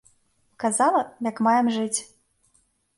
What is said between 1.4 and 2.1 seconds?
маем жыць.